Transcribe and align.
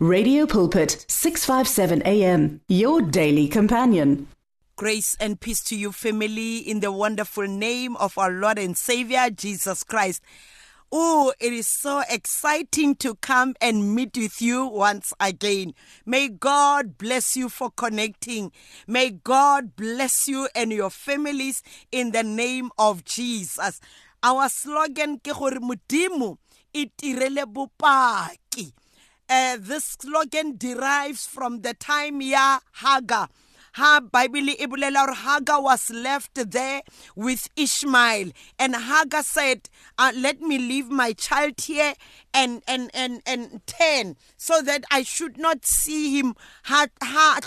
Radio 0.00 0.46
Pulpit 0.46 1.04
657 1.08 2.02
AM 2.06 2.60
your 2.68 3.02
daily 3.02 3.48
companion. 3.48 4.28
Grace 4.76 5.16
and 5.18 5.40
peace 5.40 5.60
to 5.64 5.76
you, 5.76 5.90
family, 5.90 6.58
in 6.58 6.78
the 6.78 6.92
wonderful 6.92 7.48
name 7.48 7.96
of 7.96 8.16
our 8.16 8.30
Lord 8.30 8.60
and 8.60 8.76
Savior, 8.76 9.28
Jesus 9.28 9.82
Christ. 9.82 10.22
Oh, 10.92 11.32
it 11.40 11.52
is 11.52 11.66
so 11.66 12.04
exciting 12.08 12.94
to 12.94 13.16
come 13.16 13.56
and 13.60 13.92
meet 13.92 14.16
with 14.16 14.40
you 14.40 14.68
once 14.68 15.12
again. 15.18 15.74
May 16.06 16.28
God 16.28 16.96
bless 16.96 17.36
you 17.36 17.48
for 17.48 17.68
connecting. 17.68 18.52
May 18.86 19.10
God 19.10 19.74
bless 19.74 20.28
you 20.28 20.48
and 20.54 20.70
your 20.70 20.90
families 20.90 21.60
in 21.90 22.12
the 22.12 22.22
name 22.22 22.70
of 22.78 23.04
Jesus. 23.04 23.80
Our 24.22 24.48
slogan 24.48 25.18
ke 25.18 25.34
gore 25.36 25.58
itirele. 26.72 27.44
Uh, 29.28 29.58
this 29.60 29.96
slogan 30.00 30.56
derives 30.56 31.26
from 31.26 31.60
the 31.60 31.74
time 31.74 32.22
ya 32.22 32.60
Hagar 32.80 33.28
ha 33.78 34.00
bible 34.00 34.54
e 34.58 34.66
bolela 34.66 35.14
hagar 35.14 35.62
was 35.62 35.90
left 35.90 36.34
there 36.50 36.82
with 37.14 37.48
ishmael. 37.56 38.32
And 38.58 38.74
hagar 38.74 39.22
said 39.22 39.68
uh, 39.98 40.12
let 40.16 40.40
me 40.40 40.58
leave 40.58 40.90
my 40.90 41.12
child 41.12 41.60
here 41.60 41.94
and 42.34 42.62
and 42.66 42.90
and 42.92 43.22
and 43.24 43.62
10 43.66 44.16
so 44.36 44.60
that 44.62 44.84
i 44.90 45.02
should 45.02 45.38
not 45.38 45.64
see 45.64 46.18
him 46.18 46.34
ha 46.64 46.86
ha 47.02 47.38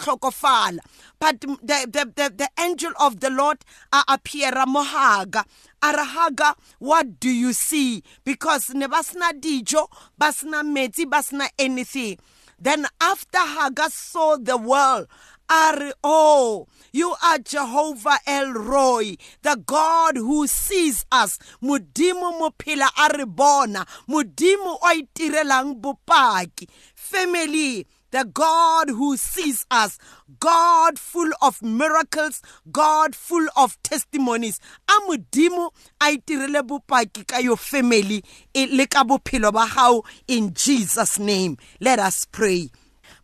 but 1.20 1.42
the, 1.42 1.58
the, 1.62 2.12
the, 2.16 2.34
the 2.36 2.50
angel 2.60 2.92
of 3.00 3.20
the 3.20 3.30
lord 3.30 3.60
uh, 3.94 4.04
appear 4.08 4.52
mo 4.68 4.84
hagar. 4.84 5.46
Ara 5.84 6.56
what 6.80 7.20
do 7.20 7.30
you 7.30 7.54
see? 7.54 8.04
Because 8.24 8.70
ne 8.74 8.88
basna 8.88 9.32
dijo 9.34 9.88
basna 10.20 10.64
metsi 10.64 11.06
basna 11.06 11.48
anything. 11.58 12.18
Then 12.60 12.86
after 13.00 13.40
hagar 13.40 13.90
saw 13.90 14.38
the 14.38 14.58
world 14.58 15.08
are, 15.52 15.94
oh, 16.04 16.68
you 16.94 17.14
are 17.24 17.40
Jehovah 17.40 18.20
El 18.26 18.54
Roi, 18.54 19.18
the 19.42 19.62
God 19.66 20.16
who 20.16 20.48
sees 20.48 21.06
us. 21.12 21.38
Mudimu 21.62 22.40
mupila 22.40 22.88
aribona, 22.96 23.86
mudimu 24.08 24.78
oitirelang 24.82 25.82
bupaki. 25.82 26.70
Family, 26.96 27.86
the 28.12 28.26
God 28.26 28.90
who 28.90 29.18
sees 29.18 29.66
us, 29.72 29.98
God 30.40 30.98
full 30.98 31.32
of 31.42 31.62
miracles, 31.62 32.42
God 32.72 33.16
full 33.16 33.48
of 33.58 33.82
testimonies. 33.84 34.60
Amudimo 34.88 35.72
aitirele 36.00 36.62
bopaki 36.62 37.28
ka 37.28 37.38
your 37.38 37.58
family 37.58 38.24
le 38.56 38.86
ka 38.88 39.04
bophelo 39.04 40.04
in 40.28 40.54
Jesus 40.54 41.20
name. 41.20 41.58
Let 41.80 42.00
us 42.00 42.26
pray. 42.26 42.70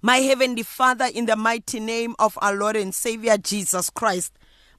My 0.07 0.19
Heavenly 0.19 0.63
Father, 0.63 1.09
in 1.13 1.25
the 1.25 1.35
mighty 1.35 1.81
name 1.81 2.15
of 2.17 2.37
our 2.41 2.55
Lord 2.55 2.77
and 2.77 2.95
Savior 2.95 3.35
Jesus 3.37 3.89
Christ, 3.89 4.31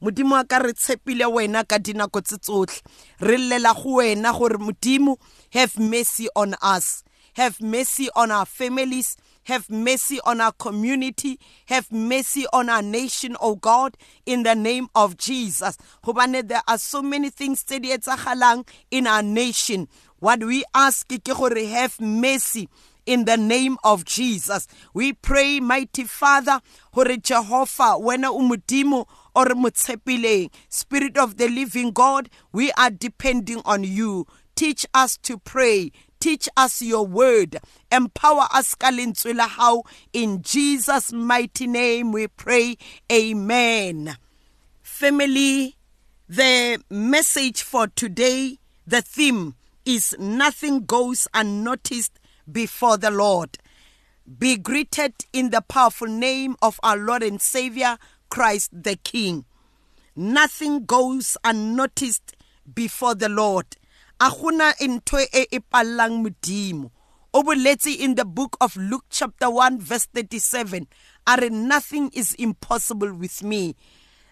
modimo 0.03 0.31
wa 0.31 0.45
ka 0.45 0.57
re 0.57 0.73
tshepile 0.73 1.27
wena 1.29 1.69
ka 1.69 1.77
dinako 1.77 2.25
tse 2.25 2.39
tsotlhe 2.39 2.81
re 3.21 3.37
llela 3.37 3.75
go 3.75 3.99
wena 3.99 4.33
gore 4.33 4.57
modimo 4.57 5.19
have 5.51 5.79
mercy 5.79 6.29
on 6.35 6.55
us. 6.63 7.05
Have 7.35 7.61
mercy 7.61 8.09
on 8.17 8.31
our 8.31 8.47
families. 8.47 9.19
Have 9.45 9.69
mercy 9.69 10.19
on 10.25 10.41
our 10.41 10.53
community. 10.53 11.39
Have 11.67 11.93
mercy 11.93 12.47
on 12.55 12.71
our 12.71 12.81
nation 12.81 13.37
oh 13.39 13.57
god 13.57 13.99
in 14.25 14.45
the 14.45 14.55
name 14.55 14.89
of 14.95 15.19
jesus. 15.19 15.77
Gobane 16.03 16.49
there 16.49 16.63
are 16.67 16.79
so 16.79 17.03
many 17.03 17.29
things 17.29 17.65
tse 17.65 17.81
di 17.81 17.91
etsagalang 17.91 18.67
in 18.91 19.07
our 19.07 19.23
nation. 19.23 19.89
What 20.21 20.43
we 20.43 20.65
ask 20.75 21.07
ke 21.07 21.23
gore 21.23 21.55
have 21.67 22.01
mercy 22.01 22.71
in 23.09 23.25
the 23.25 23.39
name 23.39 23.79
of 23.83 24.05
Jesus. 24.05 24.69
We 24.93 25.15
pray, 25.15 25.61
mighty 25.61 26.05
Father, 26.05 26.61
hore 26.93 27.17
Jehovah, 27.17 27.97
wena 27.99 28.31
umudimo 28.31 29.07
or. 29.35 29.47
Spirit 30.69 31.17
of 31.17 31.39
the 31.39 31.49
living 31.49 31.93
God, 31.93 32.29
we 32.53 32.71
are 32.73 32.91
depending 32.91 33.63
on 33.65 33.83
you. 33.83 34.27
Teach 34.55 34.85
us 34.93 35.17
to 35.19 35.39
pray. 35.39 35.91
Teach 36.21 36.51
us 36.55 36.83
your 36.83 37.07
word. 37.07 37.57
Empower 37.91 38.47
us 38.53 38.77
how 38.79 39.85
in 40.13 40.43
Jesus 40.43 41.11
mighty 41.11 41.67
name 41.67 42.13
we 42.13 42.27
pray. 42.27 42.77
Amen. 43.11 44.19
Family, 44.83 45.77
the 46.29 46.83
message 46.91 47.63
for 47.63 47.87
today, 47.87 48.59
the 48.87 49.01
theme 49.01 49.55
is 49.87 50.15
nothing 50.19 50.85
goes 50.85 51.27
unnoticed 51.33 52.19
before 52.51 52.97
the 52.97 53.11
Lord. 53.11 53.59
Be 54.39 54.57
greeted 54.57 55.15
in 55.33 55.51
the 55.51 55.61
powerful 55.63 56.09
name 56.09 56.57
of 56.61 56.79
our 56.83 56.97
Lord 56.97 57.23
and 57.23 57.41
Savior, 57.41 57.99
Christ 58.29 58.71
the 58.73 58.97
King. 58.97 59.45
Nothing 60.15 60.85
goes 60.85 61.37
unnoticed 61.45 62.37
before 62.75 63.15
the 63.15 63.29
Lord. 63.29 63.67
Aguna 64.21 64.75
ntwe 64.81 65.29
e 65.33 65.47
e 65.51 65.61
palang 65.61 66.25
modimo. 66.25 66.91
O 67.33 67.43
boletse 67.43 67.97
in 67.99 68.17
the 68.17 68.25
book 68.25 68.57
of 68.61 68.77
Luke 68.77 69.05
chapter 69.11 69.49
1 69.49 69.81
verse 69.81 70.07
37. 70.07 70.87
Are 71.27 71.51
nothing 71.51 72.11
is 72.13 72.35
impossible 72.35 73.13
with 73.13 73.43
me. 73.43 73.77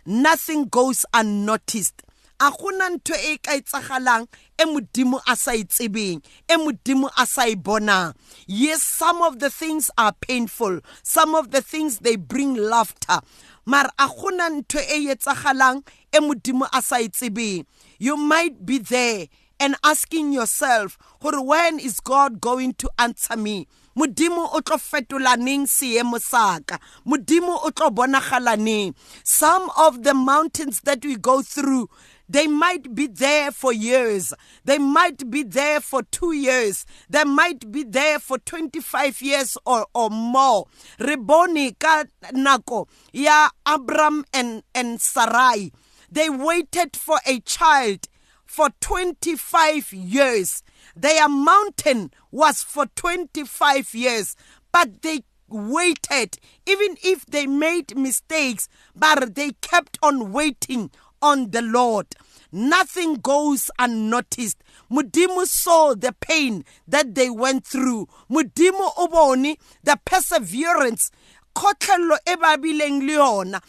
Nothing 0.05 0.65
goes 0.67 1.05
unnoticed. 1.15 2.03
A 2.41 2.51
gona 2.51 2.91
ntho 2.91 3.15
e 3.15 3.39
ka 3.39 3.53
etsagalang 3.57 4.29
e 4.59 4.65
modimo 4.65 5.21
a 5.27 5.37
sa 5.37 5.53
itsebeng 5.53 6.21
e 6.49 6.55
modimo 6.57 7.09
a 7.17 7.27
sa 7.27 7.47
e 7.49 7.57
bonang. 7.57 8.15
Yes 8.47 8.83
some 8.83 9.23
of 9.23 9.39
the 9.39 9.51
things 9.51 9.91
are 9.97 10.13
painful. 10.13 10.81
Some 11.03 11.35
of 11.35 11.51
the 11.51 11.63
things 11.63 11.99
they 12.01 12.17
bring 12.17 12.55
laughter. 12.55 13.21
Mara 13.65 13.91
a 13.99 14.07
gona 14.09 14.51
ntho 14.51 14.81
e 14.81 15.09
etsagalang 15.09 15.87
e 16.13 16.19
modimo 16.19 16.69
a 16.73 16.83
sa 16.83 16.97
itsebeng 16.97 17.65
you 17.99 18.17
might 18.17 18.67
be 18.67 18.79
there 18.79 19.27
and 19.59 19.75
asking 19.83 20.33
yourself 20.33 20.99
when 21.21 21.79
is 21.79 22.01
god 22.01 22.41
going 22.41 22.73
to 22.75 22.91
answer 22.99 23.37
me? 23.37 23.67
Modimo 23.97 24.53
o 24.53 24.61
tlo 24.61 24.77
fetola 24.77 25.39
neng 25.39 25.65
seemo 25.65 26.21
sa 26.21 26.61
ka? 26.61 26.79
Modimo 27.07 27.65
o 27.65 27.71
tlo 27.71 27.89
bonagala 27.89 28.59
neng? 28.59 28.95
Some 29.25 29.71
of 29.79 30.03
the 30.05 30.13
mountains 30.13 30.83
that 30.83 31.03
we 31.03 31.17
go 31.17 31.41
through 31.41 31.89
they 32.29 32.47
might 32.47 32.95
be 32.95 33.07
there 33.07 33.53
for 33.53 33.73
years. 33.73 34.35
They 34.65 34.79
might 34.79 35.31
be 35.31 35.43
there 35.43 35.81
for 35.81 36.03
two 36.03 36.33
years. 36.33 36.85
They 37.09 37.25
might 37.25 37.71
be 37.71 37.85
there 37.85 38.19
for 38.19 38.39
25 38.39 39.23
years 39.23 39.57
or, 39.65 39.87
or 39.95 40.11
more. 40.11 40.67
Reboni 40.99 41.79
ka 41.79 42.05
nako 42.33 42.89
ya 43.13 43.49
Abram 43.65 44.25
and, 44.33 44.63
and 44.75 45.01
Sarai. 45.01 45.73
They 46.11 46.29
waited 46.31 46.97
for 46.97 47.19
a 47.27 47.41
child 47.41 48.09
for 48.45 48.71
25 48.81 49.93
years. 49.93 50.63
Their 50.95 51.29
mountain 51.29 52.11
was 52.31 52.63
for 52.63 52.87
25 52.97 53.95
years, 53.95 54.35
but 54.73 55.03
they 55.03 55.23
waited, 55.49 56.39
even 56.67 56.97
if 57.03 57.27
they 57.27 57.47
made 57.47 57.97
mistakes, 57.97 58.69
but 58.95 59.35
they 59.35 59.51
kept 59.61 59.99
on 60.03 60.33
waiting 60.33 60.91
on 61.23 61.51
the 61.51 61.63
Lord. 61.63 62.07
Nothing 62.53 63.15
goes 63.17 63.71
unnoticed. 63.79 64.59
Mudimu 64.91 65.47
saw 65.47 65.95
the 65.95 66.13
pain 66.21 66.65
that 66.87 67.15
they 67.15 67.29
went 67.29 67.67
through. 67.67 68.09
Mudimu 68.31 68.95
oboni 68.97 69.57
the 69.83 69.99
perseverance 70.05 71.11
kgotlhelelo 71.57 72.19
e 72.27 72.37
ba 72.37 73.61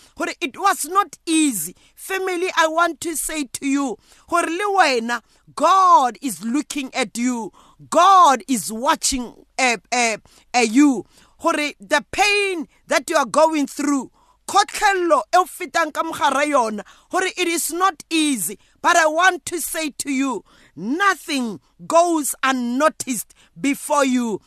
it 0.41 0.57
was 0.59 0.85
not 0.85 1.17
easy 1.25 1.73
family 1.95 2.49
i 2.57 2.67
want 2.67 2.99
to 2.99 3.15
say 3.15 3.45
to 3.45 3.65
you 3.65 3.97
gore 4.27 5.21
god 5.55 6.17
is 6.21 6.43
looking 6.43 6.93
at 6.93 7.17
you 7.17 7.51
god 7.89 8.43
is 8.49 8.71
watching 8.73 9.33
uh, 9.57 9.77
uh, 9.93 10.17
uh, 10.53 10.59
you 10.59 11.05
the 11.79 12.03
pain 12.11 12.67
that 12.87 13.09
you 13.09 13.15
are 13.15 13.25
going 13.25 13.65
through 13.67 14.11
kgotlhelelo 14.47 15.23
e 15.33 15.37
o 15.37 15.45
fetang 15.45 15.91
ka 15.91 16.03
mogare 16.03 16.47
yona 16.49 16.83
gore 17.11 17.27
it 17.37 17.47
is 17.47 17.71
not 17.71 18.03
easy. 18.09 18.57
But 18.81 18.95
i 18.95 19.05
want 19.07 19.45
to 19.47 19.59
say 19.59 19.89
to 19.89 20.11
you 20.11 20.43
nothing 20.75 21.59
goes 21.85 22.33
unnoticed 22.43 23.33
before 23.59 24.05
you. 24.05 24.41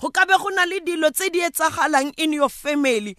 Go 0.00 0.10
ka 0.10 0.26
go 0.26 0.48
na 0.50 0.64
le 0.64 0.80
dilo 0.80 1.10
tse 1.10 1.30
di 1.30 1.40
etsagalang 1.40 2.12
in 2.18 2.32
your 2.32 2.50
family 2.50 3.16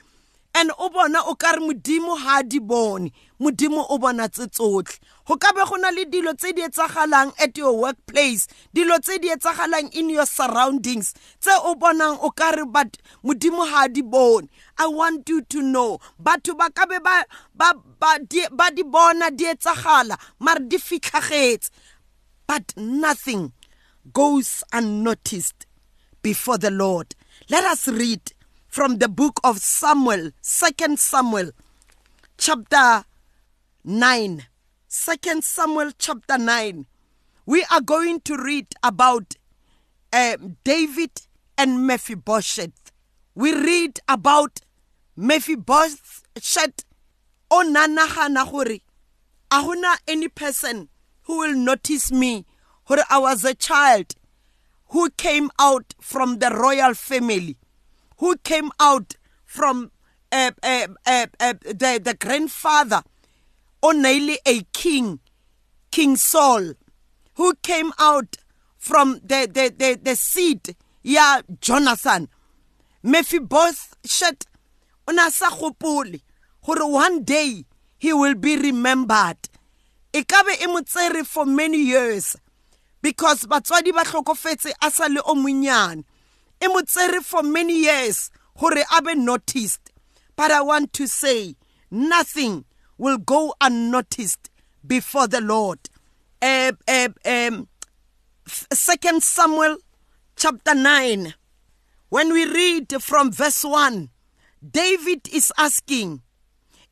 and 0.54 0.72
o 0.78 0.90
bona 0.90 1.20
o 1.26 1.36
ka 1.36 1.52
re 1.52 1.60
modimo 1.60 2.18
ha 2.18 2.42
di 2.44 2.60
bone. 2.60 3.12
Modimo 3.40 3.86
o 3.90 3.98
bona 3.98 4.30
tse 4.30 4.48
tsotlhe 4.48 5.00
go 5.28 5.36
ka 5.36 5.52
be 5.52 5.62
go 5.68 5.76
na 5.76 5.90
le 5.92 6.06
dilo 6.06 6.34
tse 6.34 6.54
di 6.56 6.62
etsagalang 6.64 7.34
at 7.40 7.58
your 7.58 7.76
workplace 7.78 8.48
dilo 8.74 8.98
tse 9.00 9.20
di 9.20 9.28
etsagalang 9.28 9.94
in 9.94 10.10
your 10.10 10.26
surroundings 10.26 11.14
tse 11.40 11.52
o 11.64 11.76
bonang 11.76 12.18
o 12.22 12.32
ka 12.32 12.56
but 12.66 12.98
modimo 13.24 13.68
ha 13.68 13.88
di 13.88 14.02
bone. 14.02 14.48
I 14.78 14.88
want 14.88 15.28
you 15.28 15.42
to 15.42 15.62
know 15.62 16.00
batho 16.22 16.58
ba 16.58 16.70
ka 16.72 16.86
be 16.86 17.00
ba 17.00 17.26
ba 17.54 18.20
di, 18.20 18.48
ba 18.52 18.72
di 18.72 18.84
bona 18.84 19.30
di 19.30 19.46
etsagala 19.46 20.18
mare 20.40 20.60
di 20.68 20.78
fitlhagetse. 20.78 21.72
But 22.48 22.74
nothing 22.78 23.52
goes 24.14 24.64
unnoticed 24.72 25.66
before 26.22 26.58
the 26.58 26.72
lord. 26.72 27.16
Let 27.50 27.66
us 27.66 27.90
read 27.90 28.22
from 28.68 29.00
the 29.00 29.10
book 29.10 29.40
of 29.44 29.58
Samuel, 29.60 30.32
2 30.44 30.96
Samuel, 30.96 31.52
chapter 32.38 33.04
9. 33.84 34.46
2 35.06 35.42
Samuel, 35.42 35.92
chapter 36.00 36.40
9. 36.40 36.86
We 37.46 37.64
are 37.72 37.82
going 37.82 38.20
to 38.22 38.36
read 38.36 38.68
about 38.82 39.36
uh, 40.12 40.38
David 40.64 41.12
and 41.58 41.86
Mephibosheth. 41.86 42.92
We 43.36 43.54
read 43.54 44.00
about 44.10 44.60
Mephibosheth 45.16 46.84
o 47.52 47.64
nanagana 47.64 48.50
gore 48.52 48.80
a 49.52 49.62
gona 49.64 49.98
any 50.08 50.28
person 50.30 50.90
who 51.24 51.38
will 51.40 51.54
notice 51.56 52.12
me 52.12 52.46
gore 52.88 53.04
I 53.10 53.20
was 53.20 53.46
a 53.46 53.54
child 53.54 54.16
who 54.90 55.10
came 55.12 55.52
out 55.60 55.94
from 56.02 56.40
the 56.40 56.50
royal 56.50 56.94
family 56.96 57.56
who 58.18 58.36
came 58.38 58.72
out 58.80 59.16
from 59.46 59.92
uh, 60.32 60.52
uh, 60.64 60.88
the, 61.06 62.02
the 62.04 62.16
grandfather 62.20 63.04
only 63.88 64.38
a 64.46 64.62
king 64.74 65.20
king 65.92 66.18
Saul 66.18 66.74
who 67.36 67.54
came 67.64 67.92
out 68.00 68.36
from 68.78 69.20
the 69.24 69.48
the 69.52 69.74
the, 69.78 70.00
the 70.02 70.16
seed 70.16 70.76
ya 71.04 71.42
Jonathan. 71.62 72.28
Mephibosheth 73.04 74.46
ona 75.08 75.32
sa 75.32 75.50
gopole 75.50 76.20
gore 76.66 76.92
one 76.92 77.24
day 77.24 77.64
he 77.98 78.12
will 78.14 78.36
be 78.36 78.58
remembered. 78.58 79.38
E 80.14 80.24
kabe 80.24 80.54
e 80.62 80.68
motsere 80.68 81.26
for 81.26 81.46
many 81.46 81.78
years 81.78 82.36
because 83.02 83.46
batswadi 83.46 83.94
ba 83.94 84.04
tlhokofetse 84.04 84.74
a 84.82 84.92
sa 84.92 85.08
le 85.08 85.22
o 85.26 85.34
monyane 85.36 86.04
e 86.62 86.68
motsere 86.68 87.22
for 87.24 87.42
many 87.44 87.80
years 87.84 88.30
gore 88.60 88.84
a 88.98 89.02
be 89.02 89.16
noticed. 89.16 89.94
But 90.36 90.52
i 90.52 90.62
want 90.62 90.92
to 90.94 91.08
say 91.08 91.56
nothing 91.90 92.66
will 92.98 93.18
go 93.18 93.54
unnoticed 93.62 94.50
before 94.86 95.28
the 95.28 95.42
lord. 95.42 95.80
Uh, 96.42 96.72
uh, 96.88 97.10
um, 97.26 97.68
second 98.46 99.24
samuel 99.24 99.78
chapter 100.36 100.76
9 100.76 101.34
when 102.10 102.32
we 102.32 102.46
read 102.46 103.02
from 103.02 103.32
verse 103.32 103.64
1 103.64 104.10
david 104.72 105.28
is 105.34 105.52
asking 105.58 106.22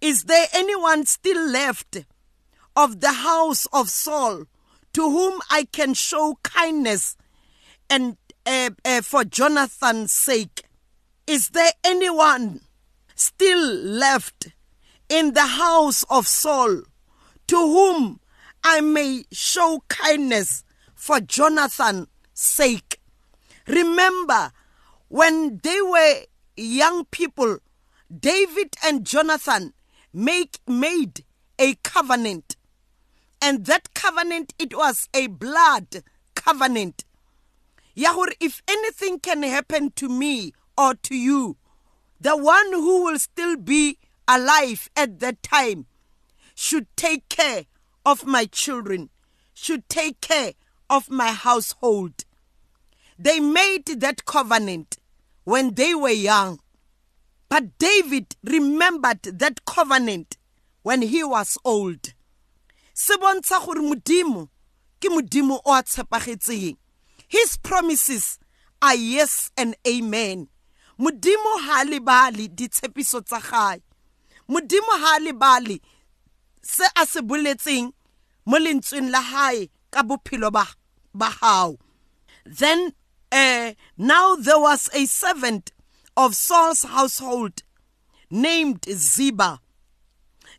is 0.02 0.24
there 0.24 0.48
anyone 0.52 1.06
still 1.06 1.48
left 1.48 2.04
of 2.75 3.00
the 3.02 3.12
house 3.13 3.68
of 3.72 3.88
saul 3.90 4.46
to 4.92 5.02
whom 5.04 5.40
i 5.52 5.63
can 5.72 5.94
show 5.94 6.38
kindness 6.42 7.16
and 7.90 8.18
uh, 8.46 8.69
uh, 8.84 9.02
for 9.02 9.24
jonathan's 9.24 10.12
sake? 10.12 10.63
Is 11.28 11.50
there 11.50 11.72
anyone 11.84 12.62
still 13.16 13.60
left 13.60 14.50
in 15.10 15.34
the 15.34 15.46
house 15.46 16.04
of 16.10 16.28
Saul 16.28 16.81
to 17.48 17.56
whom 17.56 18.19
I 18.63 18.81
may 18.81 19.25
show 19.31 19.84
kindness 19.88 20.63
for 20.96 21.19
Jonathan's 21.19 22.07
sake? 22.34 23.00
Remember, 23.68 24.52
when 25.07 25.60
they 25.63 25.81
were 25.81 26.22
young 26.57 27.06
people, 27.06 27.60
David 28.19 28.75
and 28.84 29.06
Jonathan 29.06 29.74
make, 30.13 30.60
made 30.68 31.24
a 31.60 31.75
covenant. 31.75 32.56
And 33.42 33.66
that 33.66 33.94
covenant, 33.94 34.54
it 34.57 34.75
was 34.75 35.07
a 35.13 35.28
blood 35.28 36.04
covenant. 36.36 37.06
Yahweh, 37.94 38.31
if 38.40 38.62
anything 38.68 39.19
can 39.19 39.44
happen 39.44 39.92
to 39.92 40.10
me 40.10 40.54
or 40.78 40.96
to 40.96 41.16
you, 41.16 41.57
the 42.19 42.36
one 42.36 42.72
who 42.74 43.04
will 43.04 43.19
still 43.19 43.56
be 43.56 43.98
alive 44.27 44.89
at 44.95 45.19
that 45.19 45.42
time 45.44 45.86
should 46.56 46.88
take 46.95 47.27
care 47.30 47.66
of 48.06 48.25
my 48.25 48.45
children, 48.45 49.10
should 49.54 49.88
take 49.89 50.22
care 50.22 50.54
of 50.89 51.10
my 51.10 51.31
household. 51.31 52.25
They 53.18 53.39
made 53.39 53.86
that 53.86 54.25
covenant 54.25 54.98
when 55.44 55.75
they 55.75 55.95
were 55.95 56.10
young. 56.10 56.60
But 57.50 57.77
David 57.77 58.36
remembered 58.44 59.24
that 59.24 59.66
covenant 59.66 60.38
when 60.83 61.01
he 61.01 61.24
was 61.24 61.57
old. 61.63 62.13
Gore 63.07 63.42
modimo 63.81 64.50
ke 65.00 65.10
modimo 65.10 65.60
o 65.66 65.74
a 65.74 65.83
tshepagetseng. 65.83 66.78
His 67.28 67.57
promises 67.57 68.39
are 68.81 68.95
yes 68.95 69.51
and 69.57 69.75
amen. 69.88 70.48
modimo 71.00 71.60
ha 71.60 71.83
ditshepiso 71.83 73.21
tsa 73.25 73.39
gae 73.42 73.81
modimo 74.50 74.94
ha 75.03 75.19
se 76.62 76.83
a 76.95 77.06
se 77.06 77.21
boletseng 77.21 77.94
mo 78.45 78.57
lentsweng 78.57 79.09
la 79.12 79.21
hae 79.21 79.69
ka 79.92 80.03
bophelo 80.03 80.51
ba 80.51 80.65
ba 81.13 81.30
hao. 81.42 81.77
Then 82.45 82.94
uh, 83.31 83.74
now 83.97 84.36
there 84.36 84.59
was 84.59 84.89
a 84.94 85.06
servant 85.06 85.71
of 86.18 86.36
Saul's 86.36 86.83
household 86.83 87.63
named 88.30 88.86
Ziba. 88.89 89.59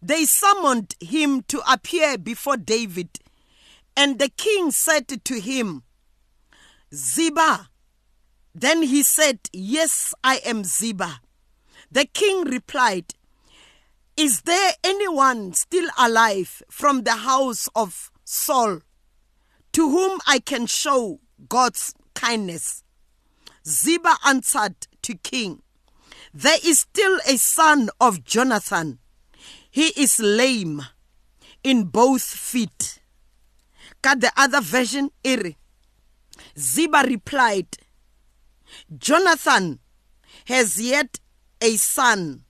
They 0.02 0.24
summoned 0.24 0.94
him 1.00 1.42
to 1.48 1.60
appear 1.70 2.18
before 2.18 2.56
David 2.56 3.18
and 3.96 4.18
the 4.18 4.28
king 4.28 4.70
said 4.70 5.08
to 5.08 5.40
him 5.40 5.82
Ziba. 6.94 7.68
Then 8.54 8.82
he 8.82 9.02
said, 9.02 9.38
Yes, 9.52 10.14
I 10.22 10.36
am 10.44 10.64
Ziba. 10.64 11.20
The 11.90 12.06
king 12.06 12.44
replied, 12.44 13.14
Is 14.16 14.40
there 14.42 14.72
anyone 14.82 15.52
still 15.52 15.90
alive 15.98 16.62
from 16.70 17.02
the 17.02 17.16
house 17.16 17.68
of 17.76 18.10
Saul 18.24 18.80
to 19.72 19.90
whom 19.90 20.20
I 20.26 20.38
can 20.38 20.64
show 20.64 21.20
God's 21.50 21.92
kindness? 22.14 22.82
Ziba 23.66 24.16
answered 24.24 24.86
to 25.02 25.16
king, 25.16 25.60
There 26.32 26.56
is 26.64 26.78
still 26.78 27.20
a 27.28 27.36
son 27.36 27.90
of 28.00 28.24
Jonathan. 28.24 29.00
He 29.70 29.88
is 29.88 30.18
lame 30.18 30.80
in 31.62 31.84
both 31.84 32.22
feet. 32.22 33.00
Got 34.00 34.20
the 34.20 34.32
other 34.34 34.62
version? 34.62 35.10
Iri. 35.24 35.58
Ziba 36.58 37.04
replied, 37.06 37.68
Jonathan 38.96 39.80
has 40.46 40.80
yet 40.80 41.20
a 41.60 41.76
son 41.76 42.45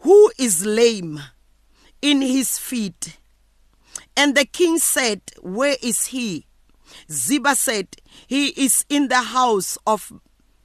who 0.00 0.30
is 0.38 0.64
lame 0.64 1.20
in 2.00 2.20
his 2.22 2.58
feet. 2.58 3.18
And 4.16 4.34
the 4.34 4.44
king 4.44 4.78
said, 4.78 5.20
Where 5.40 5.76
is 5.82 6.06
he? 6.06 6.46
Ziba 7.10 7.54
said, 7.54 7.88
He 8.26 8.48
is 8.48 8.84
in 8.88 9.08
the 9.08 9.22
house 9.22 9.78
of 9.86 10.12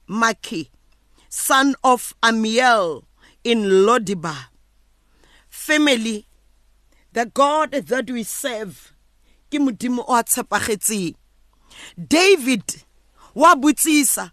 Maki, 0.08 0.68
son 1.28 1.74
of 1.82 2.14
Ammiel 2.22 3.04
in 3.42 3.86
Lo 3.86 3.98
Debar. 3.98 4.48
Family, 5.48 6.26
the 7.12 7.26
God 7.26 7.72
that 7.72 8.10
we 8.10 8.22
serve. 8.24 8.92
David 12.08 12.82
wa 13.34 13.54
botsisa 13.54 14.30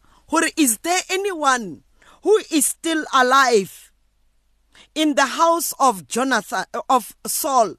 is 0.58 0.78
there 0.80 1.02
anyone 1.10 1.84
who 2.24 2.40
is 2.52 2.66
still 2.66 3.04
alive 3.14 3.81
in 4.96 5.16
the 5.16 5.26
house 5.26 5.74
of 5.80 6.08
Jonathan 6.08 6.66
of 6.90 7.16
Saul 7.26 7.76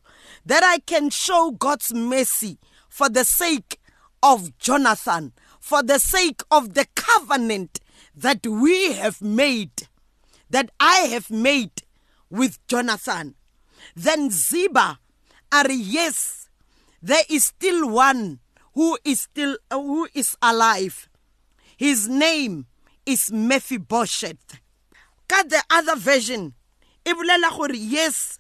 that 0.47 0.63
I 0.65 0.79
can 0.79 1.11
show 1.11 1.51
God's 1.51 1.93
mercy 1.93 2.59
for 2.89 3.09
the 3.09 3.25
sake 3.25 3.81
of 4.23 4.57
Jonathan 4.59 5.33
for 5.61 5.83
the 5.83 5.99
sake 5.99 6.43
of 6.51 6.75
the 6.75 6.87
covenant 6.95 7.81
that 8.15 8.47
we 8.47 8.93
have 8.93 9.21
made 9.21 9.89
that 10.51 10.71
I 10.81 11.07
have 11.11 11.31
made 11.31 11.83
with 12.31 12.65
Jonathan 12.67 13.35
then 13.95 14.31
Ziba 14.31 14.99
are 15.51 15.71
yes 15.71 16.49
there 17.03 17.25
is 17.29 17.45
still 17.47 17.89
one 17.89 18.41
who 18.75 18.99
is 19.05 19.23
still 19.23 19.59
uh, 19.71 19.81
who 19.81 20.09
is 20.15 20.37
alive 20.41 21.09
his 21.77 22.09
name 22.09 22.67
is 23.07 23.33
Mephibosheth. 23.33 24.61
Got 25.29 25.49
the 25.49 25.63
other 25.71 25.97
version. 25.97 26.55
E 27.05 27.15
bolela 27.15 27.51
gore 27.57 27.75
yes, 27.75 28.39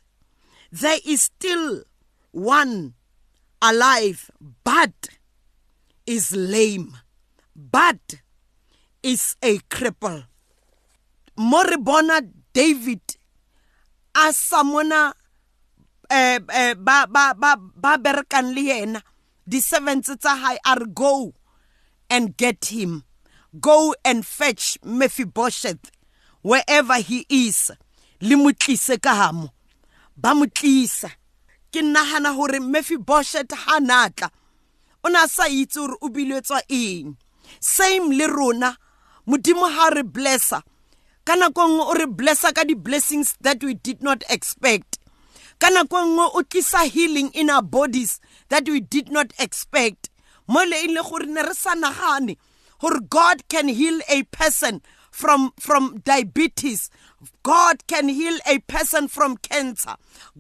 there 0.70 0.98
is 1.04 1.22
still 1.22 1.82
one 2.30 2.94
alive, 3.60 4.30
but 4.64 5.08
is 6.06 6.32
lame, 6.34 6.96
but 7.56 8.22
is 9.02 9.36
a 9.42 9.58
cripple. 9.58 10.24
Moribona 11.38 12.20
David 12.52 13.00
a 14.14 14.32
samona 14.32 15.12
eh 16.10 16.38
eh 16.52 16.74
ba 16.74 17.06
ba 17.08 17.32
ba 17.34 17.56
ba 17.56 17.96
berekang 17.96 18.52
le 18.54 18.62
yena 18.68 19.00
di 19.48 19.60
servants 19.60 20.12
tsa 20.20 20.36
hae 20.36 20.58
are 20.64 20.84
go 20.84 21.32
and 22.10 22.36
get 22.36 22.66
him 22.66 23.04
go 23.58 23.94
and 24.04 24.26
fetch 24.26 24.76
Mephibosheth 24.84 25.90
wherever 26.42 27.00
he 27.00 27.24
is 27.30 27.72
le 28.22 28.36
mo 28.36 28.52
tlise 28.52 28.96
ka 29.02 29.14
hamo 29.14 29.50
ba 30.16 30.34
mo 30.34 30.46
tlisa. 30.46 31.10
Ke 31.72 31.82
nagana 31.82 32.32
gore 32.36 32.60
Mephibosheth 32.60 33.52
ha 33.52 33.80
natla 33.80 34.30
o 35.02 35.08
na 35.08 35.26
sa 35.26 35.48
itse 35.48 35.80
gore 35.80 35.96
o 36.00 36.08
biletswa 36.08 36.62
eng. 36.68 37.16
Same 37.60 38.12
le 38.14 38.26
rona 38.26 38.76
modimo 39.26 39.66
ha 39.66 39.90
re 39.90 40.02
blessa. 40.02 40.62
Ka 41.24 41.34
nako 41.34 41.66
nngwe 41.68 41.84
o 41.90 41.94
re 41.94 42.06
blessa 42.06 42.52
ka 42.54 42.64
di-blessings 42.64 43.34
that 43.40 43.62
we 43.64 43.74
did 43.74 44.02
not 44.02 44.22
expect. 44.28 44.98
Ka 45.58 45.70
nako 45.70 46.06
nngwe 46.06 46.26
o 46.34 46.42
tlisa 46.42 46.86
healing 46.86 47.30
in 47.34 47.50
our 47.50 47.62
bodies 47.62 48.20
that 48.48 48.68
we 48.68 48.80
did 48.80 49.10
not 49.10 49.32
expect. 49.38 50.10
Mo 50.46 50.62
le 50.62 50.84
ile 50.84 51.02
gore 51.02 51.26
ne 51.26 51.42
re 51.42 51.54
sa 51.54 51.74
nagane 51.74 52.36
gore 52.78 53.00
god 53.10 53.42
can 53.48 53.68
heal 53.68 53.98
a 54.08 54.22
person 54.30 54.82
from 55.12 55.52
from 55.60 56.00
diabetes 56.04 56.90
God 57.42 57.86
can 57.86 58.08
heal 58.08 58.38
a 58.46 58.58
person 58.60 59.08
from 59.08 59.36
cancer. 59.36 59.94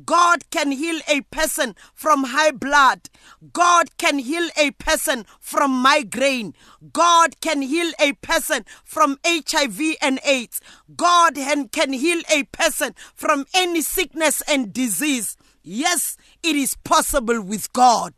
God 0.04 0.50
can 0.50 0.72
heal 0.72 1.00
a 1.08 1.20
person 1.22 1.74
from 1.94 2.24
high 2.24 2.50
blood. 2.50 3.08
God 3.52 3.96
can 3.98 4.18
heal 4.18 4.48
a 4.56 4.72
person 4.72 5.24
from 5.40 5.70
migraine. 5.70 6.54
God 6.92 7.40
can 7.40 7.62
heal 7.62 7.92
a 8.00 8.14
person 8.14 8.64
from 8.84 9.18
HIV 9.24 9.96
and 10.00 10.18
AIDS. 10.24 10.60
God 10.96 11.36
can 11.72 11.92
heal 11.92 12.22
a 12.32 12.44
person 12.44 12.94
from 13.14 13.46
any 13.54 13.82
sickness 13.82 14.42
and 14.48 14.72
disease. 14.72 15.36
Yes, 15.62 16.16
it 16.42 16.56
is 16.56 16.76
possible 16.82 17.40
with 17.40 17.72
God. 17.72 18.14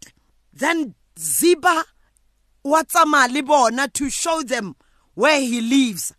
Then 0.53 0.95
Ziba 1.19 1.85
watsama 2.65 3.33
le 3.33 3.43
bona 3.43 3.89
to 3.89 4.09
show 4.09 4.43
them 4.43 4.77
where 5.15 5.41
he 5.41 5.61
lives. 5.61 6.15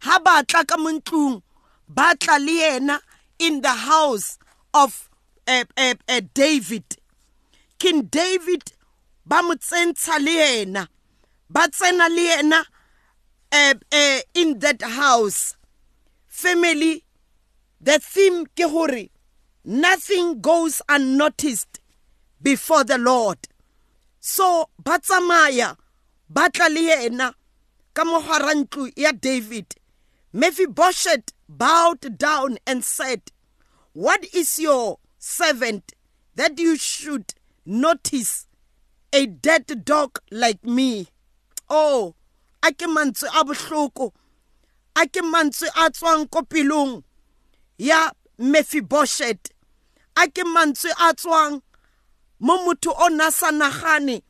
Ha 0.00 0.18
ba 0.24 0.42
tla 0.48 0.64
ka 0.64 0.76
mo 0.82 0.90
ntlong 0.96 1.42
ba 1.88 2.14
tla 2.20 2.38
le 2.38 2.52
yena 2.62 2.96
in 3.38 3.60
the 3.60 3.74
house 3.90 4.38
of 4.72 5.10
uh, 5.46 5.64
uh, 5.76 5.94
uh, 6.08 6.20
David. 6.32 6.84
King 7.78 8.02
David 8.08 8.72
ba 9.26 9.42
mo 9.42 9.54
tsentsha 9.54 10.16
le 10.18 10.32
yena 10.32 10.88
ba 11.50 11.68
tsena 11.68 12.08
le 12.08 12.22
yena 12.30 12.64
uh, 13.52 13.74
uh, 13.92 14.20
in 14.34 14.58
that 14.60 14.80
house. 14.82 15.56
Family, 16.26 17.04
the 17.80 17.98
theme 17.98 18.46
ke 18.56 18.64
hore 18.70 19.08
nothing 19.64 20.40
goes 20.40 20.80
unnoticed 20.88 21.80
before 22.40 22.84
the 22.84 22.96
Lord. 22.96 23.38
So 24.20 24.70
ba 24.82 24.98
tsamaya 24.98 25.76
ba 26.28 26.48
tla 26.48 26.68
le 26.68 26.80
yena 26.88 27.34
ka 27.92 28.04
mogwara 28.04 28.54
ya 28.96 29.12
David. 29.12 29.76
Mephibosheth 30.32 31.32
bowed 31.48 32.16
down 32.16 32.58
and 32.64 32.84
said, 32.84 33.32
What 33.92 34.24
is 34.32 34.60
your 34.60 34.98
servant 35.18 35.92
that 36.36 36.58
you 36.58 36.76
should 36.76 37.34
notice 37.66 38.46
a 39.12 39.26
dead 39.26 39.84
dog 39.84 40.20
like 40.30 40.64
me? 40.64 41.08
Oh, 41.68 42.14
a 42.62 42.72
ke 42.72 42.86
mantswe 42.86 43.26
a 43.34 43.44
bohloko 43.44 44.12
a 44.94 45.06
ke 45.08 45.22
mantswe 45.24 45.68
a 45.76 45.90
tswang 45.90 46.30
ko 46.30 46.42
pelong 46.42 47.02
ya 47.78 48.10
Mephibosheth 48.38 49.50
a 50.16 50.28
ke 50.28 50.44
mantswe 50.44 50.90
a 51.00 51.14
tswang 51.14 51.62
mo 52.38 52.58
motho 52.64 52.94
o 52.94 53.08
na 53.08 53.30
sa 53.30 53.50
nagane 53.50 54.22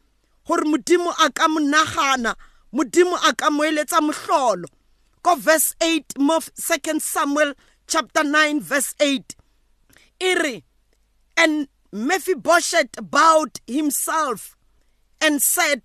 gore 0.46 0.64
modimo 0.64 1.12
a 1.18 1.30
ka 1.30 1.48
mo 1.48 1.60
nagana 1.60 2.34
modimo 2.72 3.16
a 3.28 3.34
ka 3.34 3.50
mo 3.50 3.64
eletsa 3.64 4.00
mohlolo 4.00 4.68
ko 4.68 4.79
verse 5.38 5.74
8 5.80 6.18
mo 6.18 6.40
2 6.40 7.00
Samuel 7.00 7.54
chapter 7.86 8.24
9 8.24 8.60
verse 8.60 8.94
8 9.00 9.36
iri 10.20 10.64
and 11.36 11.68
Mephibosheth 11.92 13.10
bowed 13.10 13.60
himself 13.66 14.56
and 15.20 15.42
said 15.42 15.82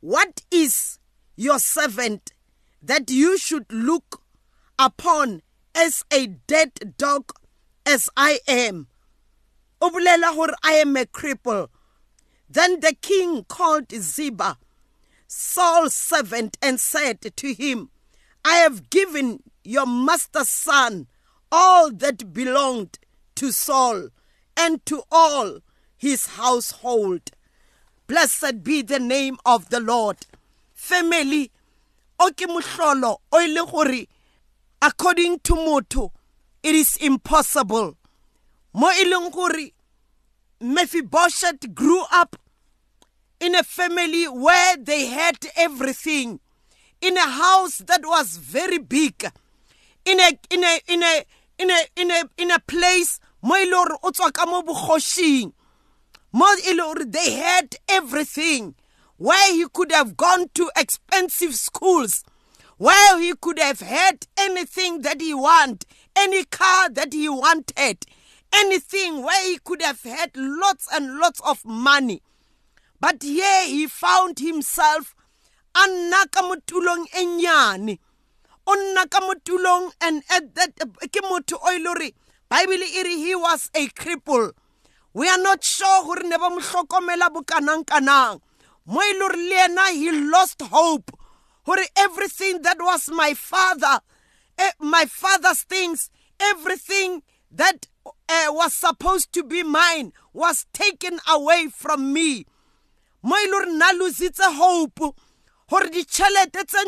what 0.00 0.42
is 0.50 0.98
your 1.36 1.58
servant 1.58 2.32
that 2.82 3.10
you 3.10 3.38
should 3.38 3.66
look 3.72 4.22
upon 4.78 5.42
as 5.74 6.04
a 6.12 6.26
dead 6.26 6.94
dog 6.96 7.32
as 7.84 8.08
I 8.16 8.40
am? 8.46 8.88
O 9.80 9.90
I 10.62 10.72
am 10.72 10.96
a 10.96 11.04
cripple. 11.04 11.68
Then 12.48 12.80
the 12.80 12.94
king 13.00 13.44
called 13.44 13.90
Ziba 13.92 14.58
Saul's 15.26 15.94
servant 15.94 16.56
and 16.62 16.80
said 16.80 17.20
to 17.36 17.54
him 17.54 17.90
I 18.48 18.54
have 18.60 18.88
given 18.88 19.42
your 19.62 19.86
master's 19.86 20.48
son 20.48 21.06
all 21.52 21.90
that 21.92 22.32
belonged 22.32 22.98
to 23.34 23.52
Saul 23.52 24.08
and 24.56 24.84
to 24.86 25.02
all 25.12 25.58
his 25.98 26.28
household. 26.28 27.30
Blessed 28.06 28.64
be 28.64 28.80
the 28.80 28.98
name 29.00 29.36
of 29.44 29.68
the 29.68 29.80
Lord. 29.80 30.16
Family, 30.72 31.50
according 32.18 32.62
to 35.40 35.54
motho 35.54 36.10
it 36.62 36.74
is 36.74 36.96
impossible. 36.96 37.98
Mo 38.72 38.90
e 38.90 39.72
Mephibosheth 40.58 41.74
grew 41.74 42.02
up 42.10 42.36
in 43.40 43.54
a 43.54 43.62
family 43.62 44.24
where 44.24 44.78
they 44.78 45.04
had 45.04 45.36
everything 45.54 46.40
in 47.00 47.16
a 47.16 47.28
house 47.28 47.78
that 47.78 48.02
was 48.04 48.36
very 48.36 48.78
big 48.78 49.30
in 50.04 50.20
a 50.20 50.38
in 50.50 50.64
a 50.64 50.80
in 50.88 51.02
a 51.02 51.24
in 51.58 51.70
a 51.70 51.80
in 51.96 52.10
a 52.10 52.24
in 52.36 52.50
a 52.50 52.58
place 52.60 53.20
mo 53.42 53.54
tswa 53.56 54.32
ka 54.32 54.46
mo 54.46 54.62
they 57.04 57.32
had 57.32 57.76
everything. 57.88 58.74
Where 59.16 59.52
he 59.52 59.66
could 59.72 59.90
have 59.90 60.16
gone 60.16 60.48
to 60.54 60.70
expensive 60.76 61.54
schools? 61.56 62.22
Where 62.76 63.18
he 63.20 63.34
could 63.34 63.58
have 63.58 63.80
had 63.80 64.26
anything 64.38 65.02
that 65.02 65.20
he 65.20 65.34
want 65.34 65.84
any 66.16 66.44
car 66.44 66.88
that 66.90 67.12
he 67.12 67.28
wanted 67.28 68.04
anything? 68.52 69.22
Where 69.22 69.44
he 69.50 69.58
could 69.58 69.82
have 69.82 70.02
had 70.02 70.30
lots 70.36 70.86
and 70.92 71.18
lots 71.18 71.40
of 71.40 71.64
money? 71.64 72.22
But 73.00 73.22
here 73.22 73.66
he 73.66 73.86
found 73.86 74.38
himself 74.38 75.14
a 75.74 75.86
nna 75.88 76.30
ka 76.30 76.42
motulong 76.42 77.06
e 77.14 77.24
nyane. 77.24 77.98
O 78.66 78.74
nna 78.74 79.08
ka 79.10 79.20
motulong 79.20 79.92
and 80.00 80.22
at 80.30 80.54
that 80.54 80.76
ke 81.12 81.20
motho 81.22 81.58
o 81.62 81.70
ile 81.74 81.84
gore 81.84 82.12
bible 82.48 82.82
e 82.84 83.02
re 83.02 83.16
he 83.16 83.34
was 83.34 83.70
a 83.74 83.86
cripple. 83.88 84.52
We 85.14 85.28
are 85.28 85.38
not 85.38 85.64
sure 85.64 86.04
gore 86.04 86.22
ne 86.28 86.36
ba 86.36 86.50
mo 86.50 86.60
hlokomela 86.60 87.28
bokanang-kanang. 87.30 88.40
Mo 88.86 89.00
ile 89.00 89.18
gore 89.18 89.36
le 89.36 89.54
yena 89.56 89.90
he 89.92 90.10
lost 90.12 90.60
hope. 90.62 91.10
Gore 91.64 91.84
everything 91.96 92.62
that 92.62 92.78
was 92.80 93.08
my 93.10 93.34
father 93.34 94.00
eh, 94.58 94.72
my 94.80 95.04
father's 95.06 95.62
things 95.62 96.10
everything 96.40 97.22
that 97.50 97.86
uh, 98.06 98.46
was 98.50 98.74
supposed 98.74 99.32
to 99.32 99.42
be 99.42 99.62
mine 99.62 100.12
was 100.32 100.66
taken 100.72 101.18
away 101.28 101.68
from 101.72 102.12
me. 102.12 102.44
Mo 103.22 103.34
ile 103.36 103.50
gore 103.50 103.66
nna 103.66 103.92
lositse 103.98 104.44
hope 104.56 105.14
gore 105.68 105.88
ditšhelete 105.90 106.64
tse 106.66 106.78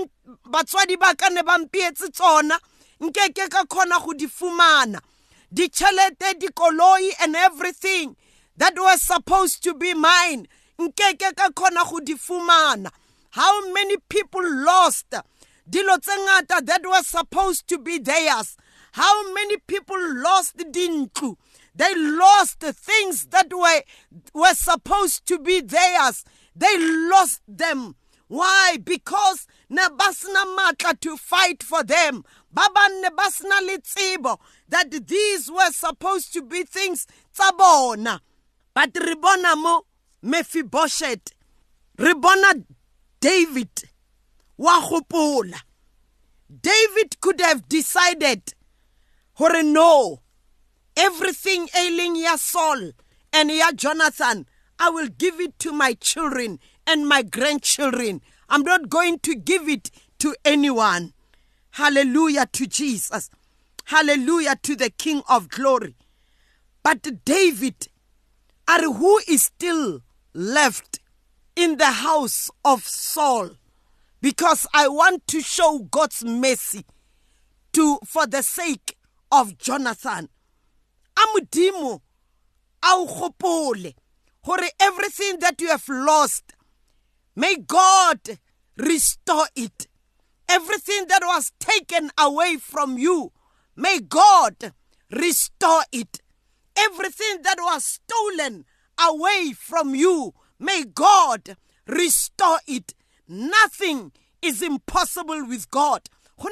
batswadi 0.53 0.97
ba 0.97 1.15
ka 1.15 1.29
ne 1.29 1.43
bampietse 1.43 2.09
tsona 2.13 2.59
nkeke 3.01 3.49
ka 3.51 3.65
kgona 3.65 3.99
go 4.05 4.13
di 4.15 4.27
fumana. 4.27 5.01
Ditšhelete 5.53 6.39
dikoloi 6.41 7.11
and 7.23 7.37
everything 7.37 8.17
that 8.57 8.75
was 8.77 9.03
supposed 9.03 9.63
to 9.63 9.75
be 9.75 9.95
mine 9.95 10.47
nkeke 10.79 11.37
ka 11.37 11.51
kgona 11.51 11.85
go 11.91 12.01
di 12.01 12.15
fumana. 12.15 12.91
How 13.31 13.73
many 13.73 13.97
people 14.09 14.43
lost 14.65 15.11
dilo 15.69 15.99
tse 16.01 16.17
ngata 16.17 16.65
that 16.67 16.83
was 16.85 17.07
supposed 17.07 17.69
to 17.69 17.79
be 17.79 17.99
theirs? 17.99 18.57
How 18.93 19.33
many 19.33 19.59
people 19.59 19.99
lost 19.99 20.57
dintlu 20.57 21.37
they 21.75 21.95
lost 21.95 22.61
things 22.61 23.27
that 23.27 23.53
were 23.53 23.83
were 24.35 24.55
supposed 24.55 25.27
to 25.27 25.39
be 25.39 25.61
theirs. 25.61 26.25
They 26.57 26.77
lost 27.09 27.43
them 27.47 27.95
why? 28.31 28.77
Because 28.85 29.49
ne 29.69 29.83
ba 29.99 30.13
sena 30.13 30.47
matla 30.57 30.99
to 31.01 31.17
fight 31.17 31.65
for 31.65 31.83
them. 31.83 32.23
Ba 32.53 32.63
banne 32.73 33.11
ba 33.17 33.29
sena 33.29 33.57
le 33.61 33.77
that 34.69 35.09
these 35.09 35.51
were 35.51 35.73
supposed 35.73 36.33
to 36.35 36.43
be 36.43 36.63
things 36.63 37.09
tsa 37.35 37.53
bona. 37.59 38.21
But 38.73 38.93
ribona 38.95 39.57
mo 39.57 39.83
Mephibosheth 40.23 41.33
re 41.99 42.15
bona 42.15 42.65
David 43.21 43.91
wa 44.57 44.81
David 46.63 47.21
could 47.21 47.41
have 47.41 47.69
decided 47.69 48.55
hore 49.35 49.65
no 49.65 50.21
everything 50.97 51.69
ailing 51.77 52.15
ya 52.15 52.37
Saul 52.37 52.93
and 53.33 53.51
ya 53.51 53.73
Jonathan 53.73 54.47
I 54.79 54.91
will 54.91 55.09
give 55.09 55.41
it 55.41 55.59
to 55.59 55.73
my 55.73 55.95
children 55.95 56.61
and 56.91 57.09
my 57.09 57.23
grandchildren 57.23 58.21
I'm 58.51 58.63
not 58.63 58.89
going 58.89 59.21
to 59.21 59.37
give 59.37 59.69
it 59.69 59.93
to 60.19 60.35
anyone. 60.45 61.13
Hallelujah 61.71 62.47
to 62.53 62.67
Jesus. 62.67 63.31
Hallelujah 63.85 64.57
to 64.65 64.75
the 64.75 64.91
King 64.91 65.23
of 65.29 65.49
glory. 65.49 65.95
But 66.83 67.25
David, 67.25 67.87
are 68.67 68.83
who 68.83 69.21
is 69.29 69.45
still 69.45 70.03
left 70.35 70.99
in 71.55 71.77
the 71.77 71.93
house 71.93 72.51
of 72.65 72.83
Saul? 72.83 73.51
Because 74.21 74.67
I 74.75 74.89
want 74.89 75.29
to 75.29 75.41
show 75.41 75.79
God's 75.79 76.25
mercy 76.25 76.85
to 77.73 78.01
for 78.05 78.27
the 78.27 78.43
sake 78.43 78.97
of 79.31 79.59
Jonathan. 79.59 80.29
Amudimo 81.17 82.01
au 82.83 83.33
everything 84.81 85.39
that 85.39 85.61
you 85.61 85.69
have 85.69 85.89
lost 85.89 86.53
may 87.35 87.57
God 87.57 88.39
restore 88.77 89.47
it. 89.55 89.87
Everything 90.49 91.07
that 91.09 91.23
was 91.25 91.53
taken 91.61 92.11
away 92.19 92.57
from 92.57 92.99
you, 92.99 93.33
may 93.77 94.01
God 94.01 94.73
restore 95.11 95.83
it. 95.93 96.21
Everything 96.77 97.43
that 97.43 97.59
was 97.59 97.85
stolen 97.85 98.65
away 98.99 99.53
from 99.57 99.95
you, 99.95 100.35
may 100.59 100.85
God 100.85 101.57
restore 101.87 102.61
it. 102.67 102.95
Nothing 103.29 104.13
is 104.43 104.63
impossible 104.63 105.47
with 105.47 105.71
God. 105.71 106.09
Wa 106.39 106.49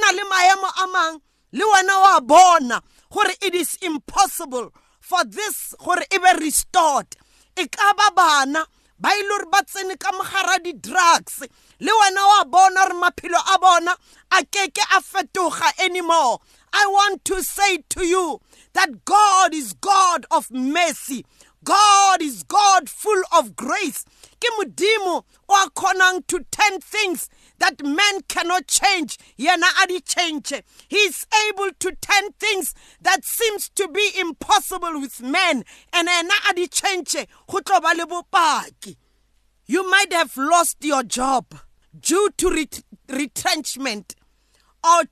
it 3.42 3.54
is 3.54 3.78
impossible 3.80 4.73
for 5.00 5.25
this 5.25 5.75
gore 5.78 5.97
be 6.11 6.18
restored 6.44 7.16
ba 8.99 9.11
ile 9.14 9.28
gore 9.28 9.47
ba 9.50 9.62
tsene 9.64 9.97
ka 9.99 10.11
mogara 10.12 10.62
di-drugs. 10.62 11.45
Le 11.81 11.93
wena 11.93 12.23
wa 12.26 12.45
bona 12.45 12.87
gore 12.87 12.95
maphelo 13.00 13.38
a 13.55 13.59
bona 13.59 13.97
a 14.33 14.45
keke 14.45 14.83
a 14.97 15.00
fetoga 15.00 15.71
anymore. 15.85 16.40
I 16.73 16.87
want 16.87 17.25
to 17.26 17.43
say 17.43 17.78
to 17.90 18.05
you 18.05 18.40
that 18.75 19.05
god 19.05 19.55
is 19.55 19.73
god 19.73 20.26
of 20.31 20.50
mercy. 20.50 21.25
God 21.64 22.23
is 22.23 22.43
god 22.43 22.88
full 22.88 23.23
of 23.37 23.57
grace. 23.57 24.05
Ke 24.40 24.49
modimo 24.59 25.25
o 25.49 25.55
a 25.55 25.71
kgonang 25.71 26.26
to 26.26 26.45
turn 26.50 26.81
things 26.81 27.28
that 27.59 27.83
man 27.85 28.21
cannot 28.29 28.67
change. 28.67 29.19
Yena 29.38 29.67
a 29.83 29.87
di 29.87 30.00
change. 30.00 30.53
He 30.88 30.97
is 30.97 31.27
able 31.49 31.71
to 31.79 31.93
turn 32.00 32.33
things 32.38 32.75
that 33.00 33.25
seems 33.25 33.69
to 33.71 33.88
be 33.88 34.11
impossible 34.19 35.00
with 35.00 35.21
men. 35.21 35.65
And 35.93 36.09
yena 36.09 36.50
a 36.50 36.55
di 36.55 36.67
change. 36.69 37.15
Go 37.47 37.59
tlo 37.59 37.81
ba 37.81 37.95
le 37.97 38.07
bopaki. 38.07 38.97
You 39.67 39.88
might 39.91 40.12
have 40.12 40.37
lost 40.37 40.79
your 40.83 41.03
job 41.03 41.47
due 41.99 42.31
to 42.38 42.50
ret 42.50 42.83
retrenchment 43.09 44.15
or 44.85 45.03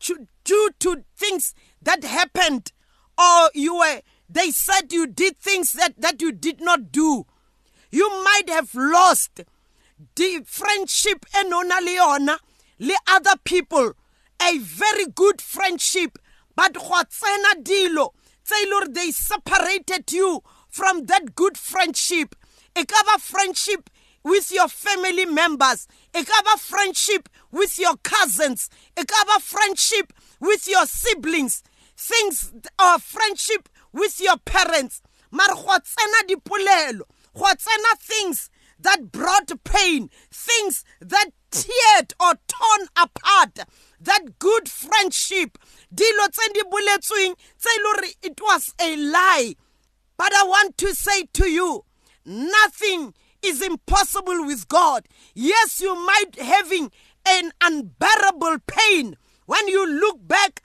due 0.45 0.71
to 0.79 1.05
things 1.17 1.55
that 1.83 2.05
happened 2.05 2.73
or 3.19 3.50
you 3.55 3.76
were 3.76 4.00
they 4.29 4.50
said 4.50 4.93
you 4.93 5.07
did 5.07 5.37
things 5.37 5.73
that, 5.73 6.00
that 6.00 6.21
you 6.21 6.33
did 6.33 6.61
not 6.61 6.91
do. 6.91 7.26
You 7.91 8.09
might 8.25 8.49
have 8.49 8.75
lost 8.75 9.43
the 10.15 10.43
friendship 10.45 11.25
enona 11.35 11.81
leona 11.81 12.38
le 12.79 12.95
other 13.09 13.37
people 13.45 13.95
a 14.43 14.59
very 14.59 15.07
good 15.07 15.41
friendship. 15.41 16.19
But 16.55 16.75
go 16.75 16.81
tsena 16.81 17.62
dilo 17.62 18.11
tse 18.45 18.93
they 18.93 19.11
separated 19.11 20.12
you 20.12 20.43
from 20.69 21.07
that 21.07 21.35
good 21.35 21.57
friendship. 21.57 22.35
E 22.76 22.85
ba 22.85 23.19
friendship 23.19 23.88
with 24.23 24.50
your 24.50 24.69
family 24.69 25.25
members. 25.25 25.88
E 26.15 26.23
ba 26.23 26.59
friendship 26.59 27.29
with 27.50 27.79
your 27.79 27.97
cousins. 28.03 28.69
E 28.99 29.03
ba 29.05 29.41
friendship 29.41 30.12
with 30.41 30.69
your 30.69 30.87
siblings. 30.87 31.62
Things 31.97 32.53
or 32.79 32.99
friendship 32.99 33.69
with 33.93 34.21
your 34.21 34.37
parents. 34.38 35.00
Mara 35.31 35.55
go 35.55 35.78
tsena 35.78 36.28
dipolelo 36.28 37.02
go 37.35 37.45
tsena 37.45 37.99
things 38.00 38.50
that 38.78 39.12
brought 39.12 39.50
pain, 39.65 40.10
things 40.30 40.84
that 41.00 41.30
teared 41.50 42.12
or 42.21 42.34
torn 42.47 42.89
apart 42.97 43.58
that 44.00 44.39
good 44.39 44.69
friendship. 44.69 45.58
Dilo 45.95 46.28
tse 46.30 47.34
it 48.23 48.41
was 48.41 48.75
a 48.80 48.97
lie. 48.97 49.54
But 50.17 50.34
I 50.34 50.45
want 50.45 50.78
to 50.78 50.95
say 50.95 51.25
to 51.34 51.49
you, 51.49 51.84
nothing 52.25 53.15
is 53.43 53.62
impossible 53.62 54.47
with 54.47 54.69
God. 54.69 55.06
Yes, 55.34 55.80
you 55.80 55.95
might 55.95 56.39
having 56.41 56.91
an 57.26 57.52
unbearable 57.60 58.58
pain 58.67 59.17
when 59.47 59.69
you 59.69 59.86
look 59.86 60.26
back 60.26 60.62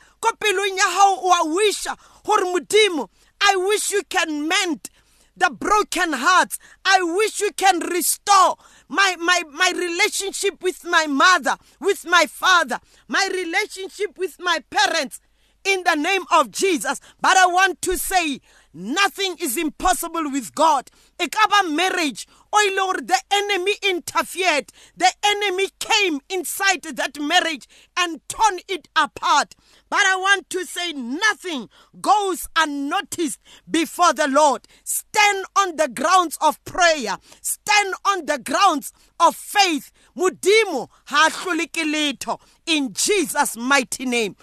I 3.43 3.55
wish 3.55 3.91
you 3.91 4.03
can 4.09 4.47
mend 4.47 4.89
the 5.35 5.49
broken 5.49 6.13
hearts. 6.13 6.59
I 6.85 7.01
wish 7.01 7.39
you 7.41 7.51
can 7.53 7.79
restore 7.79 8.55
my, 8.87 9.15
my, 9.19 9.43
my 9.51 9.71
relationship 9.75 10.61
with 10.61 10.83
my 10.85 11.07
mother, 11.07 11.57
with 11.79 12.05
my 12.05 12.25
father, 12.27 12.79
my 13.07 13.27
relationship 13.31 14.17
with 14.17 14.37
my 14.39 14.59
parents 14.69 15.19
in 15.63 15.83
the 15.83 15.95
name 15.95 16.23
of 16.31 16.51
Jesus. 16.51 16.99
But 17.21 17.37
I 17.37 17.45
want 17.45 17.81
to 17.83 17.97
say, 17.97 18.41
nothing 18.73 19.37
is 19.39 19.57
impossible 19.57 20.31
with 20.31 20.55
God. 20.55 20.89
Ekaba 21.19 21.73
marriage 21.73 22.27
Oh 22.53 22.73
Lord, 22.75 23.07
the 23.07 23.19
enemy 23.31 23.73
interfered. 23.81 24.71
The 24.97 25.11
enemy 25.23 25.69
came 25.79 26.19
inside 26.29 26.81
that 26.83 27.17
marriage 27.19 27.67
and 27.97 28.19
torn 28.27 28.59
it 28.67 28.89
apart. 28.95 29.55
But 29.91 30.05
I 30.05 30.15
want 30.15 30.49
to 30.51 30.65
say 30.65 30.93
nothing 30.93 31.67
goes 31.99 32.47
unnoticed 32.55 33.41
before 33.69 34.13
the 34.13 34.29
Lord. 34.29 34.61
Stand 34.85 35.43
on 35.57 35.75
the 35.75 35.89
grounds 35.89 36.37
of 36.39 36.63
prayer. 36.63 37.17
Stand 37.41 37.95
on 38.05 38.25
the 38.25 38.39
grounds 38.39 38.93
of 39.19 39.35
faith. 39.35 39.91
Mudimu 40.15 40.87
Mudimo 41.09 42.39
in 42.65 42.93
Jesus' 42.93 43.57
mighty 43.57 44.05
name. 44.05 44.37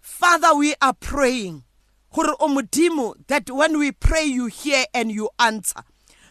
Father, 0.00 0.54
we 0.56 0.74
are 0.80 0.94
praying. 0.94 1.64
That 2.14 3.50
when 3.50 3.78
we 3.78 3.92
pray, 3.92 4.24
you 4.24 4.46
hear 4.46 4.86
and 4.94 5.12
you 5.12 5.28
answer. 5.38 5.82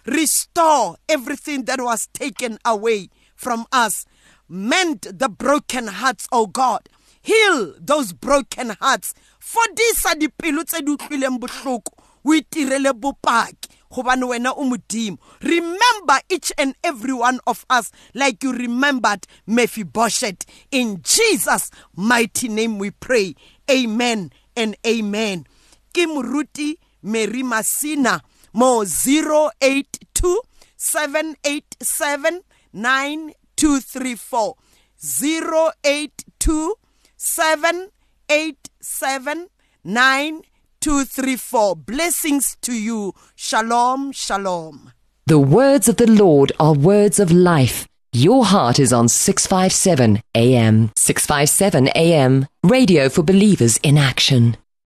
Restore 0.07 0.97
everything 1.07 1.65
that 1.65 1.79
was 1.81 2.07
taken 2.13 2.57
away 2.65 3.09
from 3.35 3.67
us. 3.71 4.07
Mend 4.49 5.01
the 5.01 5.29
broken 5.29 5.85
hearts, 5.85 6.27
O 6.31 6.41
oh 6.41 6.47
God. 6.47 6.89
Heal 7.25 7.73
those 7.79 8.13
broken 8.13 8.69
hearts. 8.79 9.15
Fodisa 9.39 10.13
dipelo 10.13 10.63
tse 10.63 10.81
di 10.81 10.91
utlwileng 10.91 11.39
bohloko. 11.39 11.91
O 12.23 12.33
itirele 12.33 12.93
bopaki 12.93 13.69
gobane 13.91 14.25
wena 14.29 14.51
o 14.55 14.63
modimo. 14.63 15.17
Remember 15.41 16.19
each 16.29 16.51
and 16.59 16.75
every 16.83 17.13
one 17.13 17.39
of 17.47 17.65
us 17.67 17.91
like 18.13 18.43
you 18.43 18.53
remembered 18.53 19.25
mephibosheth. 19.47 20.45
In 20.69 21.01
jesus 21.01 21.71
mighty 21.95 22.47
name 22.47 22.77
we 22.77 22.91
pray. 22.91 23.33
Amen 23.71 24.31
and 24.55 24.75
amen. 24.85 25.47
Ke 25.93 26.05
moruti 26.05 26.77
mary 27.01 27.41
masina 27.41 28.21
mo 28.53 28.83
082 28.83 30.41
787 30.77 32.41
9234 32.71 34.55
082 34.99 36.75
787 37.17 39.47
9234 39.83 41.75
blessings 41.75 42.57
to 42.61 42.73
you 42.73 43.13
shalom 43.35 44.11
shalom 44.11 44.91
the 45.27 45.39
words 45.39 45.87
of 45.87 45.97
the 45.97 46.09
lord 46.09 46.51
are 46.59 46.73
words 46.73 47.19
of 47.19 47.31
life 47.31 47.87
your 48.15 48.45
heart 48.45 48.79
is 48.79 48.93
on 48.93 49.09
657 49.09 50.21
AM. 50.35 50.89
657 50.95 51.89
AM. 51.89 52.47
Radio 52.63 53.09
for 53.09 53.23
believers 53.23 53.75
in 53.83 53.97
action. 53.97 54.55